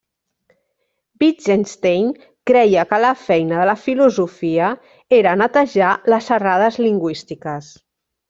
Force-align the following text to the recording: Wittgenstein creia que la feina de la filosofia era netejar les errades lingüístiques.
Wittgenstein 1.23 2.07
creia 2.51 2.85
que 2.93 2.99
la 3.03 3.11
feina 3.27 3.59
de 3.61 3.67
la 3.71 3.75
filosofia 3.83 4.71
era 5.19 5.37
netejar 5.43 5.93
les 6.15 6.33
errades 6.39 6.83
lingüístiques. 6.87 7.71